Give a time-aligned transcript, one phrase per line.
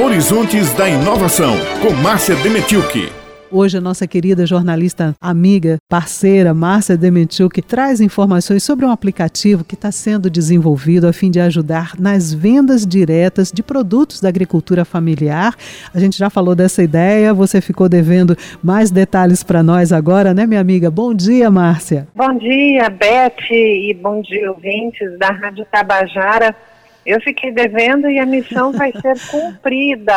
[0.00, 3.10] Horizontes da Inovação, com Márcia Demetilke.
[3.50, 9.74] Hoje a nossa querida jornalista amiga, parceira, Márcia Dementiuk, traz informações sobre um aplicativo que
[9.74, 15.56] está sendo desenvolvido a fim de ajudar nas vendas diretas de produtos da agricultura familiar.
[15.92, 20.46] A gente já falou dessa ideia, você ficou devendo mais detalhes para nós agora, né,
[20.46, 20.92] minha amiga?
[20.92, 22.06] Bom dia, Márcia.
[22.14, 26.54] Bom dia, Beth, e bom dia, ouvintes da Rádio Tabajara.
[27.08, 30.12] Eu fiquei devendo e a missão vai ser cumprida.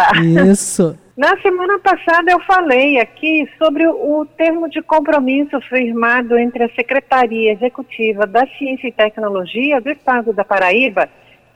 [0.52, 1.00] Isso.
[1.16, 7.54] Na semana passada eu falei aqui sobre o termo de compromisso firmado entre a Secretaria
[7.54, 11.08] Executiva da Ciência e Tecnologia do Estado da Paraíba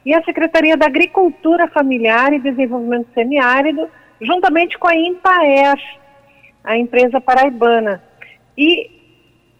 [0.05, 3.89] e a Secretaria da Agricultura Familiar e Desenvolvimento Semiárido,
[4.21, 5.81] juntamente com a INPAES,
[6.63, 8.01] a empresa paraibana.
[8.57, 8.89] E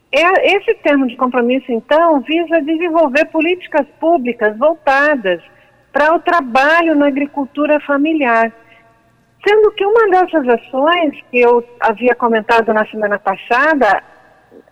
[0.10, 5.42] é, esse termo de compromisso, então, visa desenvolver políticas públicas voltadas
[5.96, 8.52] para o trabalho na agricultura familiar
[9.48, 14.04] Sendo que uma dessas ações que eu havia comentado na semana passada,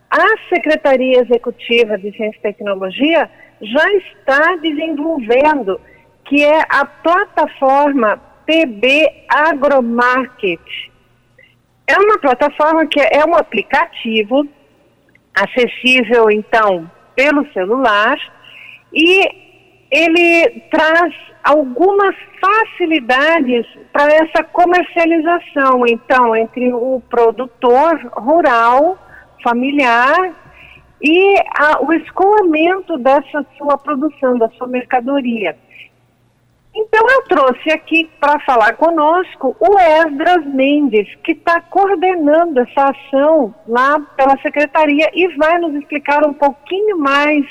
[0.09, 3.29] a Secretaria Executiva de Ciência e Tecnologia
[3.61, 5.79] já está desenvolvendo,
[6.25, 10.59] que é a plataforma PB Agromarket.
[11.85, 14.47] É uma plataforma que é um aplicativo
[15.35, 18.17] acessível, então, pelo celular
[18.91, 19.42] e
[19.93, 21.13] ele traz
[21.43, 28.97] algumas facilidades para essa comercialização, então, entre o produtor rural,
[29.43, 30.33] familiar,
[30.99, 35.55] e a, o escoamento dessa sua produção, da sua mercadoria.
[36.75, 43.53] Então, eu trouxe aqui para falar conosco o Esdras Mendes, que está coordenando essa ação
[43.67, 47.45] lá pela secretaria e vai nos explicar um pouquinho mais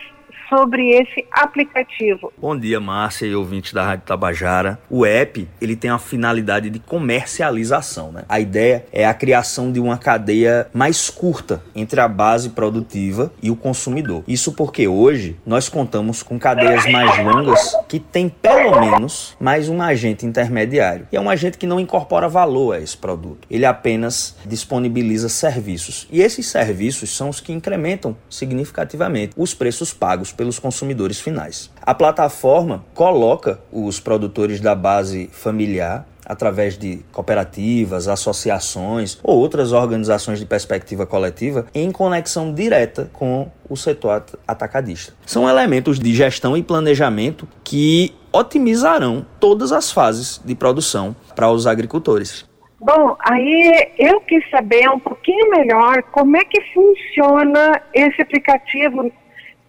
[0.53, 2.31] sobre esse aplicativo.
[2.36, 4.78] Bom dia, Márcia e ouvintes da Rádio Tabajara.
[4.91, 8.25] O app, ele tem a finalidade de comercialização, né?
[8.28, 13.50] A ideia é a criação de uma cadeia mais curta entre a base produtiva e
[13.50, 14.24] o consumidor.
[14.29, 19.80] Isso porque hoje nós contamos com cadeias mais longas que tem pelo menos mais um
[19.80, 21.08] agente intermediário.
[21.11, 23.48] E é um agente que não incorpora valor a esse produto.
[23.51, 26.07] Ele apenas disponibiliza serviços.
[26.11, 31.70] E esses serviços são os que incrementam significativamente os preços pagos pelos consumidores finais.
[31.80, 40.41] A plataforma coloca os produtores da base familiar através de cooperativas, associações ou outras organizações
[40.41, 45.14] de perspectiva coletiva em conexão direta com o setor atacadista.
[45.25, 51.69] São elementos de gestão e planejamento que otimizarão todas as fases de produção para os
[51.69, 52.51] agricultores.
[52.80, 59.09] Bom, aí eu quis saber um pouquinho melhor como é que funciona esse aplicativo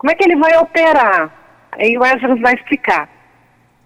[0.03, 1.31] como é que ele vai operar?
[1.71, 3.07] Aí o Ezra vai explicar.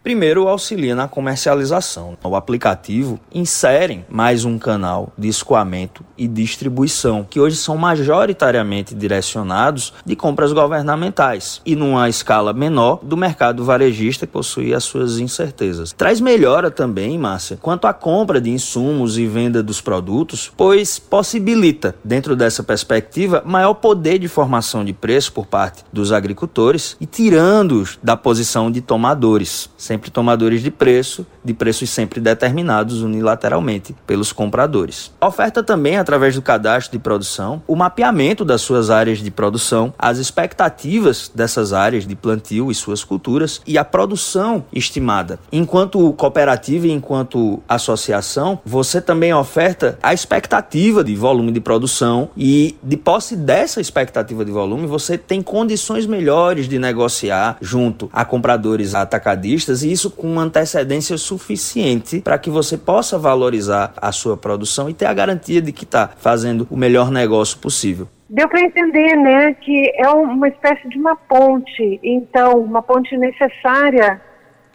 [0.08, 2.18] Primeiro, auxilia na comercialização.
[2.24, 9.94] O aplicativo insere mais um canal de escoamento e distribuição, que hoje são majoritariamente direcionados
[10.06, 15.92] de compras governamentais e numa escala menor do mercado varejista que possui as suas incertezas.
[15.92, 21.96] Traz melhora também, Márcia, quanto à compra de insumos e venda dos produtos, pois possibilita,
[22.02, 28.00] dentro dessa perspectiva, maior poder de formação de preço por parte dos agricultores e tirando-os
[28.02, 34.32] da posição de tomadores, sem sempre tomadores de preço, de preços sempre determinados unilateralmente pelos
[34.32, 35.12] compradores.
[35.20, 40.20] Oferta também, através do cadastro de produção, o mapeamento das suas áreas de produção, as
[40.20, 45.40] expectativas dessas áreas de plantio e suas culturas e a produção estimada.
[45.52, 52.78] Enquanto cooperativa e enquanto associação, você também oferta a expectativa de volume de produção e,
[52.84, 58.94] de posse dessa expectativa de volume, você tem condições melhores de negociar junto a compradores
[58.94, 65.06] atacadistas isso com antecedência suficiente para que você possa valorizar a sua produção e ter
[65.06, 68.08] a garantia de que está fazendo o melhor negócio possível.
[68.30, 74.22] Deu para entender, né, que é uma espécie de uma ponte, então, uma ponte necessária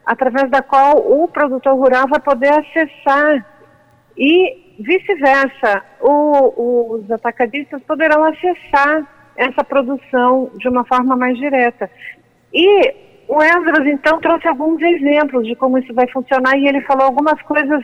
[0.05, 3.47] através da qual o produtor rural vai poder acessar
[4.17, 9.07] e vice-versa, os atacadistas poderão acessar
[9.37, 11.91] essa produção de uma forma mais direta.
[12.53, 12.95] E
[13.35, 17.41] o Esdras, então, trouxe alguns exemplos de como isso vai funcionar e ele falou algumas
[17.43, 17.83] coisas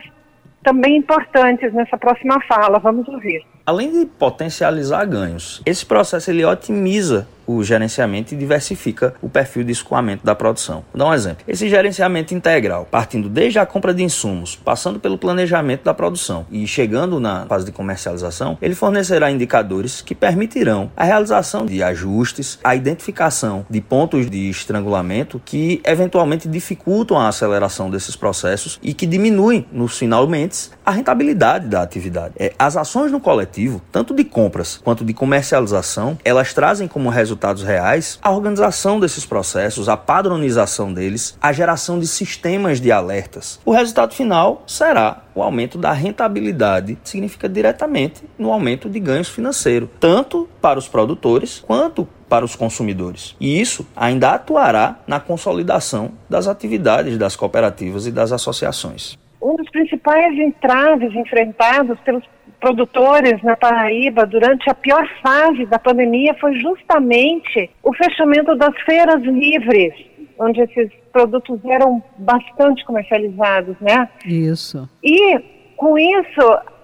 [0.63, 2.77] também importantes nessa próxima fala.
[2.77, 3.43] Vamos ouvir.
[3.65, 9.71] Além de potencializar ganhos, esse processo ele otimiza o gerenciamento e diversifica o perfil de
[9.71, 10.83] escoamento da produção.
[10.93, 11.43] Vou dar um exemplo.
[11.47, 16.67] Esse gerenciamento integral, partindo desde a compra de insumos, passando pelo planejamento da produção e
[16.67, 22.75] chegando na fase de comercialização, ele fornecerá indicadores que permitirão a realização de ajustes, a
[22.75, 29.65] identificação de pontos de estrangulamento que eventualmente dificultam a aceleração desses processos e que diminuem,
[29.71, 32.35] nos finalmente, a rentabilidade da atividade.
[32.37, 37.38] É, as ações no coletivo, tanto de compras quanto de comercialização, elas trazem como resultado
[37.39, 43.61] resultados reais, a organização desses processos, a padronização deles, a geração de sistemas de alertas.
[43.65, 49.87] O resultado final será o aumento da rentabilidade, significa diretamente no aumento de ganhos financeiros,
[50.01, 53.37] tanto para os produtores quanto para os consumidores.
[53.39, 59.17] E isso ainda atuará na consolidação das atividades das cooperativas e das associações.
[59.41, 62.23] Um dos principais entraves enfrentados pelos
[62.59, 69.21] produtores na Paraíba durante a pior fase da pandemia foi justamente o fechamento das feiras
[69.23, 69.93] livres,
[70.37, 74.09] onde esses produtos eram bastante comercializados, né?
[74.25, 74.89] Isso.
[75.03, 75.39] E
[75.75, 76.41] com isso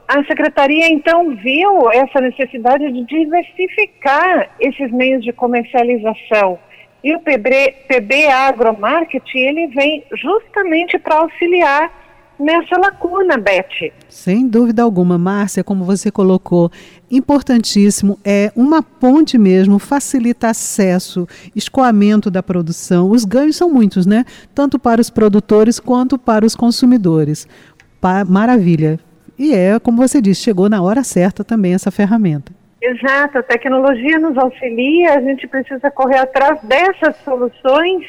[0.07, 6.59] a secretaria então viu essa necessidade de diversificar esses meios de comercialização.
[7.03, 12.04] E o PB, PB Agromarket, ele vem justamente para auxiliar
[12.39, 13.91] nessa lacuna, Beth.
[14.09, 16.71] Sem dúvida alguma, Márcia, como você colocou,
[17.09, 23.09] importantíssimo é uma ponte mesmo, facilita acesso, escoamento da produção.
[23.09, 24.25] Os ganhos são muitos, né?
[24.53, 27.47] Tanto para os produtores quanto para os consumidores.
[27.99, 28.99] Pa maravilha.
[29.37, 32.53] E é, como você disse, chegou na hora certa também essa ferramenta.
[32.81, 38.05] Exato, a tecnologia nos auxilia, a gente precisa correr atrás dessas soluções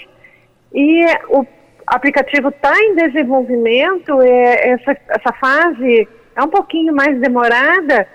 [0.75, 1.47] e o
[1.87, 8.09] aplicativo está em desenvolvimento, é, essa, essa fase é um pouquinho mais demorada,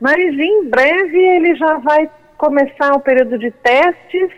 [0.00, 4.30] mas em breve ele já vai começar o período de testes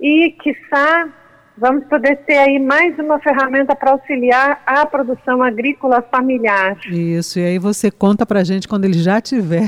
[0.00, 1.08] e, quiçá,
[1.56, 6.76] vamos poder ter aí mais uma ferramenta para auxiliar a produção agrícola familiar.
[6.90, 9.64] Isso, e aí você conta para a gente quando ele já tiver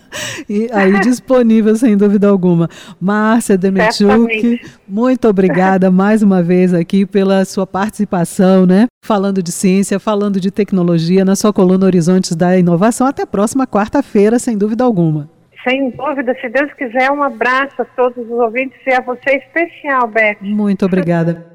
[0.48, 2.68] e aí disponível, sem dúvida alguma.
[3.00, 8.86] Márcia Demetiuk, muito obrigada mais uma vez aqui pela sua participação, né?
[9.04, 13.06] Falando de ciência, falando de tecnologia na sua coluna Horizontes da Inovação.
[13.06, 15.39] Até a próxima quarta-feira, sem dúvida alguma.
[15.64, 20.06] Sem dúvida, se Deus quiser, um abraço a todos os ouvintes e a você especial,
[20.08, 20.38] Beth.
[20.40, 21.49] Muito obrigada.